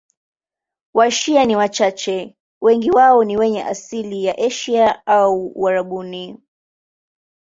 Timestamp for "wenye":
3.37-3.63